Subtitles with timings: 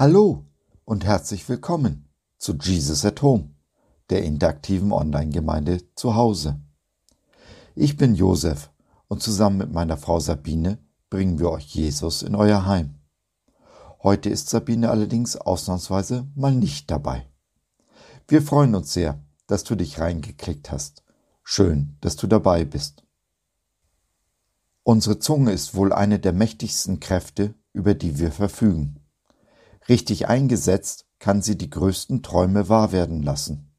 [0.00, 0.46] Hallo
[0.84, 2.08] und herzlich willkommen
[2.38, 3.50] zu Jesus at Home,
[4.10, 6.60] der interaktiven Online-Gemeinde zu Hause.
[7.74, 8.70] Ich bin Josef
[9.08, 10.78] und zusammen mit meiner Frau Sabine
[11.10, 12.94] bringen wir euch Jesus in euer Heim.
[14.00, 17.28] Heute ist Sabine allerdings ausnahmsweise mal nicht dabei.
[18.28, 21.02] Wir freuen uns sehr, dass du dich reingeklickt hast.
[21.42, 23.02] Schön, dass du dabei bist.
[24.84, 29.00] Unsere Zunge ist wohl eine der mächtigsten Kräfte, über die wir verfügen.
[29.88, 33.74] Richtig eingesetzt kann sie die größten Träume wahr werden lassen,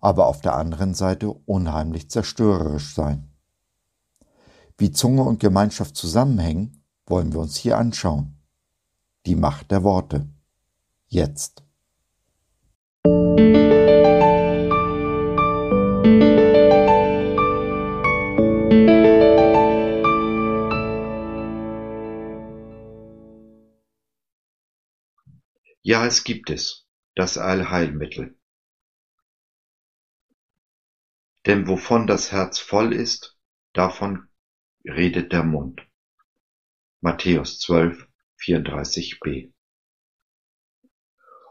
[0.00, 3.32] aber auf der anderen Seite unheimlich zerstörerisch sein.
[4.78, 8.38] Wie Zunge und Gemeinschaft zusammenhängen, wollen wir uns hier anschauen.
[9.26, 10.28] Die Macht der Worte.
[11.06, 11.62] Jetzt.
[25.84, 28.38] Ja, es gibt es, das Allheilmittel.
[31.44, 33.36] Denn wovon das Herz voll ist,
[33.72, 34.28] davon
[34.84, 35.80] redet der Mund.
[37.00, 38.06] Matthäus 12,
[38.38, 39.52] 34b.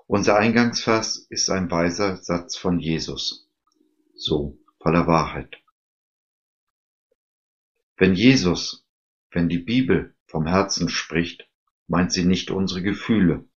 [0.08, 3.50] Unser Eingangsvers ist ein weiser Satz von Jesus,
[4.16, 5.62] so voller Wahrheit.
[7.98, 8.86] Wenn Jesus,
[9.30, 11.50] wenn die Bibel vom Herzen spricht,
[11.88, 13.51] meint sie nicht unsere Gefühle,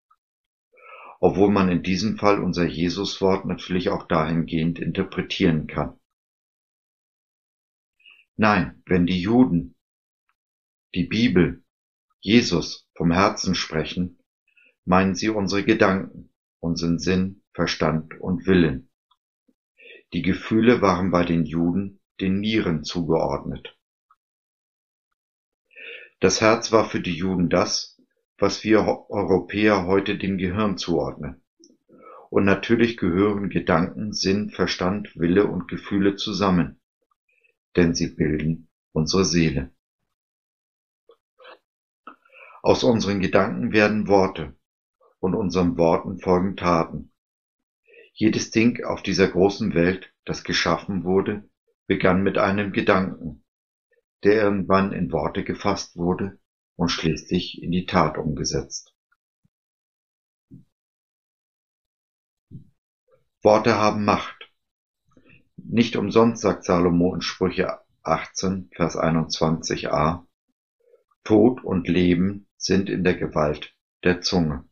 [1.25, 5.99] obwohl man in diesem Fall unser Jesuswort natürlich auch dahingehend interpretieren kann.
[8.37, 9.75] Nein, wenn die Juden
[10.95, 11.65] die Bibel,
[12.21, 14.19] Jesus vom Herzen sprechen,
[14.85, 16.29] meinen sie unsere Gedanken,
[16.61, 18.91] unseren Sinn, Verstand und Willen.
[20.13, 23.79] Die Gefühle waren bei den Juden den Nieren zugeordnet.
[26.21, 27.94] Das Herz war für die Juden das,
[28.39, 28.81] was wir
[29.11, 31.43] Europäer heute dem Gehirn zuordnen.
[32.31, 36.81] Und natürlich gehören Gedanken, Sinn, Verstand, Wille und Gefühle zusammen,
[37.77, 39.73] denn sie bilden unsere Seele.
[42.63, 44.57] Aus unseren Gedanken werden Worte
[45.21, 47.13] und unseren Worten folgen Taten.
[48.15, 51.49] Jedes Ding auf dieser großen Welt, das geschaffen wurde,
[51.87, 53.45] begann mit einem Gedanken,
[54.25, 56.39] der irgendwann in Worte gefasst wurde
[56.77, 58.95] und schließlich in die Tat umgesetzt.
[63.43, 64.51] Worte haben Macht.
[65.57, 70.27] Nicht umsonst sagt Salomo in Sprüche 18, Vers 21a,
[71.25, 74.69] Tod und Leben sind in der Gewalt der Zunge.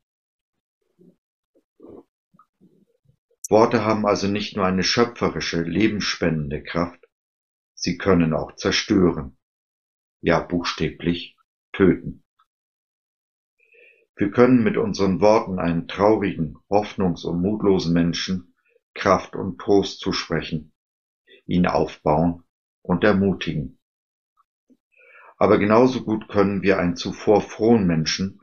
[3.48, 7.06] Worte haben also nicht nur eine schöpferische, lebensspendende Kraft,
[7.74, 9.36] sie können auch zerstören,
[10.22, 11.36] ja buchstäblich
[11.72, 12.25] töten.
[14.16, 18.55] Wir können mit unseren Worten einen traurigen, hoffnungs- und mutlosen Menschen
[18.94, 20.72] Kraft und Trost zusprechen,
[21.47, 22.44] ihn aufbauen
[22.83, 23.78] und ermutigen.
[25.38, 28.41] Aber genauso gut können wir einen zuvor frohen Menschen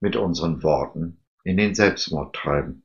[0.00, 2.84] mit unseren Worten in den Selbstmord treiben.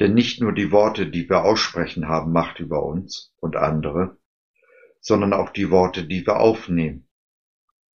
[0.00, 4.18] Denn nicht nur die Worte, die wir aussprechen, haben Macht über uns und andere,
[5.02, 7.08] sondern auch die Worte, die wir aufnehmen,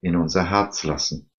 [0.03, 1.31] in unser Herz lassen.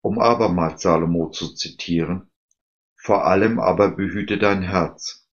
[0.00, 2.30] Um abermals Salomo zu zitieren,
[2.96, 5.28] vor allem aber behüte dein Herz,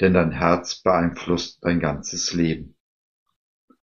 [0.00, 2.78] denn dein Herz beeinflusst dein ganzes Leben.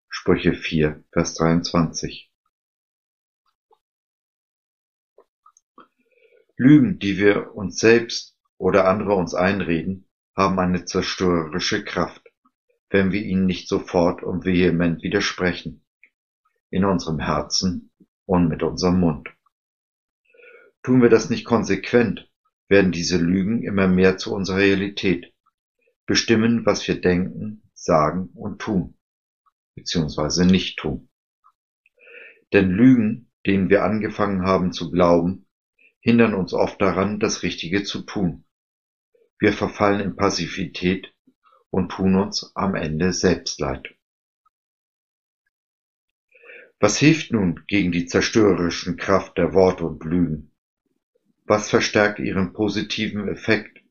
[0.07, 2.31] Sprüche 4, Vers 23.
[6.55, 12.28] Lügen, die wir uns selbst oder andere uns einreden, haben eine zerstörerische Kraft
[12.89, 15.85] wenn wir ihnen nicht sofort und vehement widersprechen,
[16.69, 17.91] in unserem Herzen
[18.25, 19.29] und mit unserem Mund.
[20.83, 22.31] Tun wir das nicht konsequent,
[22.67, 25.33] werden diese Lügen immer mehr zu unserer Realität,
[26.05, 28.97] bestimmen, was wir denken, sagen und tun,
[29.75, 31.09] beziehungsweise nicht tun.
[32.53, 35.47] Denn Lügen, denen wir angefangen haben zu glauben,
[36.01, 38.45] hindern uns oft daran, das Richtige zu tun.
[39.39, 41.13] Wir verfallen in Passivität
[41.71, 43.87] und tun uns am Ende selbst leid.
[46.79, 50.55] Was hilft nun gegen die zerstörerischen Kraft der Worte und Lügen?
[51.45, 53.83] Was verstärkt ihren positiven Effekt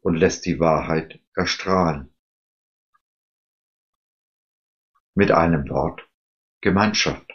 [0.00, 2.12] und lässt die Wahrheit erstrahlen?
[5.14, 6.06] Mit einem Wort
[6.60, 7.32] Gemeinschaft.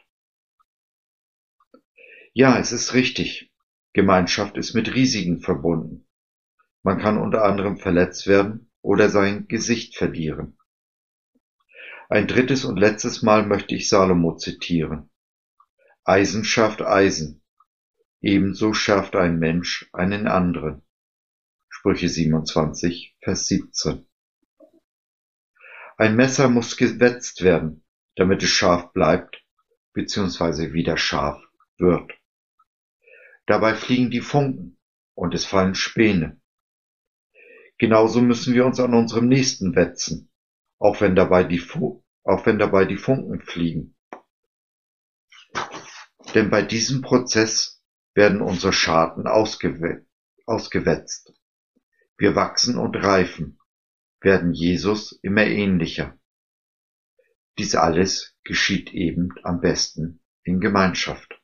[2.34, 3.52] Ja, es ist richtig.
[3.94, 6.08] Gemeinschaft ist mit Risiken verbunden.
[6.84, 10.58] Man kann unter anderem verletzt werden oder sein Gesicht verlieren.
[12.10, 15.10] Ein drittes und letztes Mal möchte ich Salomo zitieren.
[16.04, 17.42] Eisen schafft Eisen,
[18.22, 20.84] ebenso schafft ein Mensch einen anderen.
[21.70, 24.06] Sprüche 27, Vers 17.
[25.98, 29.42] Ein Messer muss gewetzt werden, damit es scharf bleibt
[29.94, 30.74] bzw.
[30.74, 31.42] wieder scharf
[31.78, 32.12] wird.
[33.46, 34.78] Dabei fliegen die Funken
[35.16, 36.42] und es fallen Späne.
[37.84, 40.32] Genauso müssen wir uns an unserem Nächsten wetzen,
[40.80, 43.98] auch wenn dabei die, Funken fliegen.
[46.34, 47.84] Denn bei diesem Prozess
[48.14, 50.06] werden unsere Scharten ausgewe
[50.46, 51.34] ausgewetzt.
[52.16, 53.60] Wir wachsen und reifen,
[54.22, 56.18] werden Jesus immer ähnlicher.
[57.58, 61.38] Dies alles geschieht eben am besten in Gemeinschaft.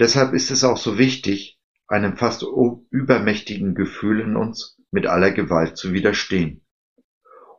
[0.00, 1.59] Deshalb ist es auch so wichtig,
[1.90, 2.44] einem fast
[2.90, 6.64] übermächtigen Gefühl in uns mit aller Gewalt zu widerstehen,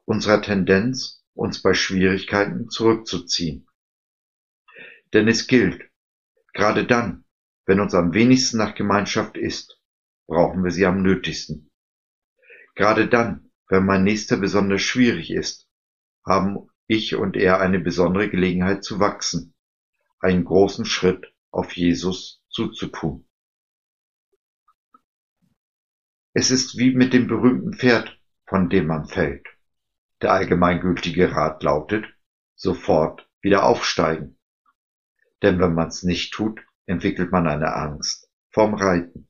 [0.06, 3.68] unserer Tendenz, uns bei Schwierigkeiten zurückzuziehen.
[5.14, 5.90] Denn es gilt,
[6.54, 7.26] gerade dann,
[7.66, 9.82] wenn uns am wenigsten nach Gemeinschaft ist,
[10.28, 11.70] brauchen wir sie am nötigsten.
[12.76, 15.68] Gerade dann, wenn mein Nächster besonders schwierig ist,
[16.26, 19.54] haben ich und er eine besondere Gelegenheit zu wachsen,
[20.20, 23.28] einen großen Schritt auf Jesus zuzutun.
[26.34, 29.46] Es ist wie mit dem berühmten Pferd, von dem man fällt.
[30.22, 32.06] Der allgemeingültige Rat lautet,
[32.56, 34.38] sofort wieder aufsteigen.
[35.42, 39.28] Denn wenn man's nicht tut, entwickelt man eine Angst vorm Reiten.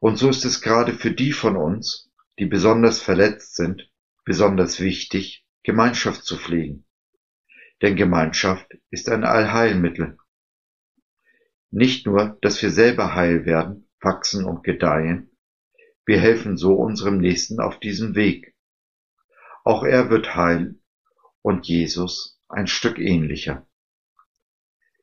[0.00, 3.88] Und so ist es gerade für die von uns, die besonders verletzt sind,
[4.24, 6.86] besonders wichtig, Gemeinschaft zu pflegen.
[7.80, 10.18] Denn Gemeinschaft ist ein Allheilmittel.
[11.74, 15.30] Nicht nur, dass wir selber heil werden, wachsen und gedeihen,
[16.04, 18.54] wir helfen so unserem Nächsten auf diesem Weg.
[19.64, 20.78] Auch er wird heil
[21.40, 23.66] und Jesus ein Stück ähnlicher.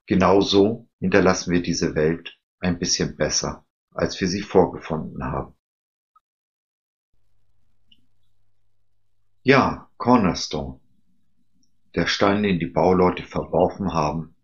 [0.05, 5.55] Genauso hinterlassen wir diese Welt ein bisschen besser, als wir sie vorgefunden haben.
[9.41, 10.79] Ja, Cornerstone.
[11.95, 14.35] Der Stein, den die Bauleute verworfen haben,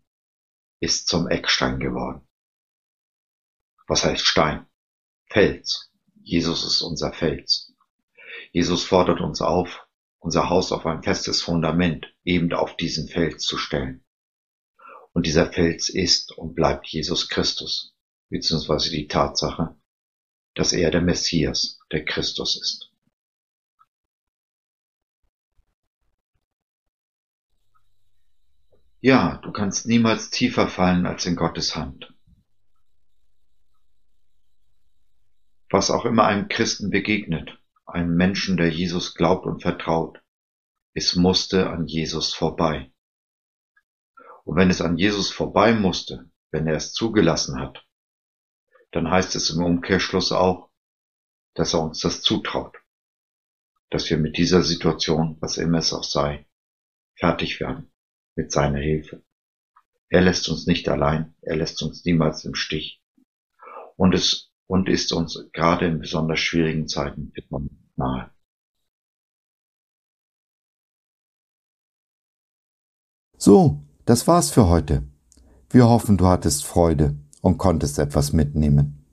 [0.80, 2.26] ist zum Eckstein geworden.
[3.86, 4.66] Was heißt Stein?
[5.26, 5.90] Fels.
[6.22, 7.72] Jesus ist unser Fels.
[8.52, 9.86] Jesus fordert uns auf,
[10.18, 14.04] unser Haus auf ein festes Fundament, eben auf diesen Fels zu stellen.
[15.12, 17.94] Und dieser Fels ist und bleibt Jesus Christus,
[18.28, 19.76] beziehungsweise die Tatsache,
[20.54, 22.90] dass er der Messias, der Christus ist.
[29.00, 32.14] Ja, du kannst niemals tiefer fallen als in Gottes Hand.
[35.70, 40.22] Was auch immer einem Christen begegnet, einem Menschen, der Jesus glaubt und vertraut,
[40.94, 42.90] es musste an Jesus vorbei.
[44.44, 47.84] Und wenn es an Jesus vorbei musste, wenn er es zugelassen hat,
[48.92, 50.70] dann heißt es im Umkehrschluss auch,
[51.52, 52.78] dass er uns das zutraut,
[53.90, 56.46] dass wir mit dieser Situation, was immer es auch sei,
[57.14, 57.92] fertig werden
[58.36, 59.22] mit seiner Hilfe.
[60.08, 63.02] Er lässt uns nicht allein, er lässt uns niemals im Stich.
[63.96, 67.32] Und es und ist uns gerade in besonders schwierigen Zeiten
[67.96, 68.30] nahe.
[73.38, 75.04] So, das war's für heute.
[75.70, 79.04] Wir hoffen, du hattest Freude und konntest etwas mitnehmen.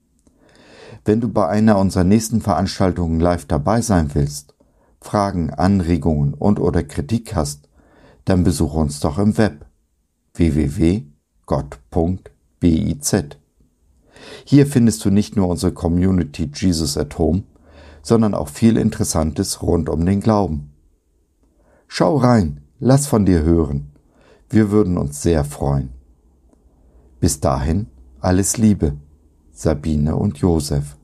[1.05, 4.55] Wenn du bei einer unserer nächsten Veranstaltungen live dabei sein willst,
[5.01, 7.67] Fragen, Anregungen und oder Kritik hast,
[8.25, 9.65] dann besuche uns doch im Web
[10.33, 11.05] www.gott.biz.
[14.45, 17.43] Hier findest du nicht nur unsere Community Jesus at Home,
[18.01, 20.71] sondern auch viel Interessantes rund um den Glauben.
[21.87, 23.91] Schau rein, lass von dir hören.
[24.49, 25.89] Wir würden uns sehr freuen.
[27.19, 27.87] Bis dahin
[28.19, 28.97] alles Liebe,
[29.51, 30.97] Sabine und Josef.